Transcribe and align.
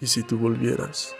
¿Y 0.00 0.06
si 0.06 0.22
tú 0.22 0.38
volvieras? 0.38 1.14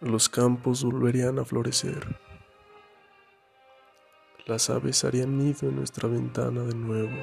Los 0.00 0.28
campos 0.28 0.84
volverían 0.84 1.40
a 1.40 1.44
florecer. 1.44 2.20
Las 4.46 4.70
aves 4.70 5.02
harían 5.02 5.36
nido 5.36 5.68
en 5.68 5.76
nuestra 5.76 6.08
ventana 6.08 6.62
de 6.62 6.74
nuevo. 6.76 7.16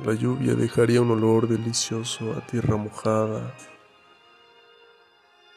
La 0.00 0.14
lluvia 0.14 0.54
dejaría 0.54 1.00
un 1.00 1.12
olor 1.12 1.46
delicioso 1.46 2.32
a 2.32 2.44
tierra 2.44 2.76
mojada. 2.76 3.54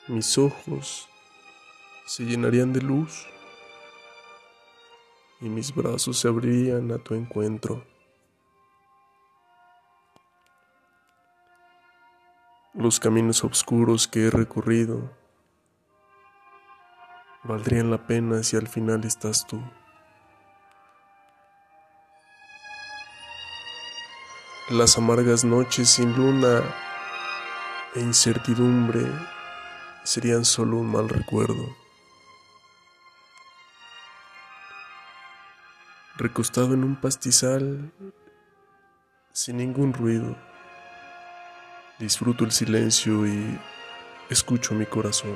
Mis 0.08 0.38
ojos 0.38 1.10
se 2.05 2.26
llenarían 2.26 2.74
de 2.74 2.82
luz 2.82 3.26
y 5.41 5.49
mis 5.49 5.74
brazos 5.74 6.20
se 6.20 6.27
abrirían 6.27 6.91
a 6.91 6.99
tu 6.99 7.16
encuentro. 7.16 7.97
Los 12.77 12.99
caminos 12.99 13.44
oscuros 13.44 14.08
que 14.08 14.27
he 14.27 14.30
recorrido 14.30 15.09
valdrían 17.44 17.90
la 17.90 18.05
pena 18.05 18.44
si 18.44 18.55
al 18.55 18.68
final 18.68 19.04
estás 19.04 19.48
tú. 19.48 19.59
Las 24.70 24.95
amargas 24.95 25.44
noches 25.44 25.90
sin 25.90 26.16
luna 26.16 26.62
e 27.95 27.99
incertidumbre 27.99 29.12
serían 30.04 30.46
solo 30.46 30.77
un 30.77 30.91
mal 30.91 31.09
recuerdo. 31.09 31.76
Recostado 36.15 36.76
en 36.76 36.84
un 36.84 36.96
pastizal 36.96 37.91
sin 39.34 39.57
ningún 39.57 39.93
ruido 39.93 40.37
Disfruto 41.99 42.43
el 42.45 42.51
silencio 42.51 43.26
y 43.26 43.59
escucho 44.29 44.76
mi 44.76 44.85
corazón. 44.85 45.35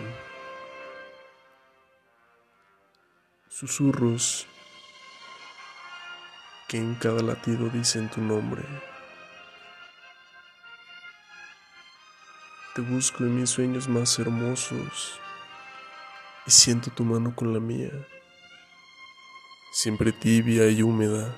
Susurros 3.49 4.45
que 6.67 6.77
en 6.77 6.93
cada 6.93 7.23
latido 7.23 7.67
dicen 7.69 8.09
tu 8.11 8.21
nombre. 8.21 8.61
Te 12.75 12.81
busco 12.81 13.23
en 13.23 13.39
mis 13.39 13.49
sueños 13.49 13.89
más 13.89 14.19
hermosos 14.19 15.19
y 16.45 16.51
siento 16.51 16.91
tu 16.91 17.03
mano 17.03 17.35
con 17.35 17.53
la 17.53 17.59
mía, 17.59 17.91
siempre 19.73 20.11
tibia 20.11 20.69
y 20.69 20.83
húmeda. 20.83 21.35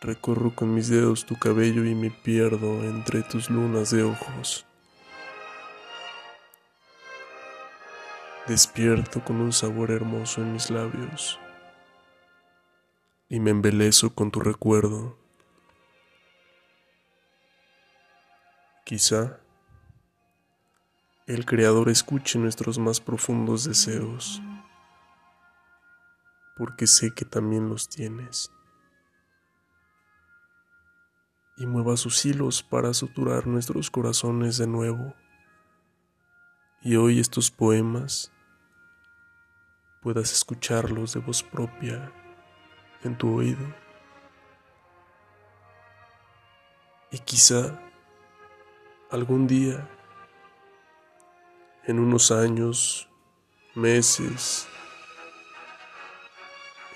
Recorro 0.00 0.54
con 0.54 0.74
mis 0.74 0.88
dedos 0.88 1.26
tu 1.26 1.36
cabello 1.36 1.84
y 1.84 1.92
me 1.92 2.10
pierdo 2.10 2.84
entre 2.84 3.22
tus 3.22 3.50
lunas 3.50 3.90
de 3.90 4.04
ojos. 4.04 4.64
Despierto 8.46 9.24
con 9.24 9.40
un 9.40 9.52
sabor 9.52 9.90
hermoso 9.90 10.40
en 10.40 10.52
mis 10.52 10.70
labios 10.70 11.40
y 13.28 13.40
me 13.40 13.50
embelezo 13.50 14.14
con 14.14 14.30
tu 14.30 14.38
recuerdo. 14.38 15.18
Quizá 18.84 19.40
el 21.26 21.44
Creador 21.44 21.90
escuche 21.90 22.38
nuestros 22.38 22.78
más 22.78 23.00
profundos 23.00 23.64
deseos, 23.64 24.40
porque 26.56 26.86
sé 26.86 27.12
que 27.12 27.24
también 27.24 27.68
los 27.68 27.88
tienes 27.88 28.52
y 31.58 31.66
mueva 31.66 31.96
sus 31.96 32.24
hilos 32.24 32.62
para 32.62 32.94
suturar 32.94 33.46
nuestros 33.46 33.90
corazones 33.90 34.58
de 34.58 34.68
nuevo. 34.68 35.14
Y 36.82 36.94
hoy 36.94 37.18
estos 37.18 37.50
poemas 37.50 38.30
puedas 40.00 40.32
escucharlos 40.32 41.14
de 41.14 41.20
voz 41.20 41.42
propia 41.42 42.12
en 43.02 43.18
tu 43.18 43.36
oído. 43.36 43.74
Y 47.10 47.18
quizá 47.18 47.80
algún 49.10 49.48
día, 49.48 49.88
en 51.84 51.98
unos 51.98 52.30
años, 52.30 53.08
meses, 53.74 54.68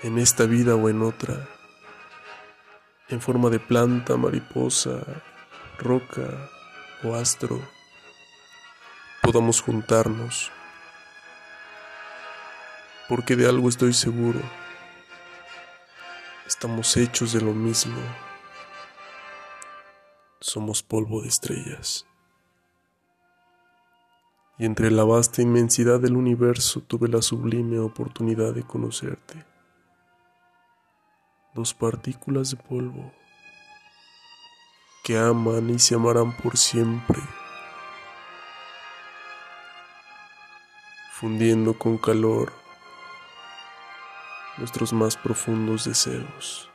en 0.03 0.19
esta 0.19 0.45
vida 0.45 0.75
o 0.75 0.87
en 0.87 1.01
otra, 1.01 1.49
en 3.13 3.21
forma 3.21 3.51
de 3.51 3.59
planta, 3.59 4.17
mariposa, 4.17 5.05
roca 5.77 6.49
o 7.03 7.13
astro, 7.13 7.61
podamos 9.21 9.61
juntarnos, 9.61 10.51
porque 13.07 13.35
de 13.35 13.47
algo 13.47 13.69
estoy 13.69 13.93
seguro, 13.93 14.39
estamos 16.47 16.97
hechos 16.97 17.33
de 17.33 17.41
lo 17.41 17.53
mismo, 17.53 18.01
somos 20.39 20.81
polvo 20.81 21.21
de 21.21 21.27
estrellas. 21.27 22.07
Y 24.57 24.65
entre 24.65 24.89
la 24.91 25.03
vasta 25.03 25.41
inmensidad 25.41 25.99
del 25.99 26.15
universo 26.15 26.81
tuve 26.81 27.07
la 27.09 27.21
sublime 27.21 27.79
oportunidad 27.79 28.53
de 28.53 28.63
conocerte 28.63 29.52
dos 31.53 31.73
partículas 31.73 32.51
de 32.51 32.57
polvo 32.57 33.11
que 35.03 35.17
aman 35.17 35.69
y 35.69 35.79
se 35.79 35.95
amarán 35.95 36.31
por 36.37 36.57
siempre, 36.57 37.19
fundiendo 41.11 41.77
con 41.77 41.97
calor 41.97 42.53
nuestros 44.57 44.93
más 44.93 45.17
profundos 45.17 45.83
deseos. 45.83 46.72